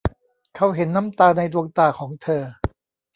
[0.55, 2.43] เขาเห็นน้ำตาในดวงตาของเธอ